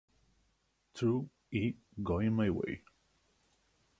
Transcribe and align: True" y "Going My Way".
True" 0.95 1.29
y 1.51 1.75
"Going 2.01 2.31
My 2.33 2.49
Way". 2.49 2.81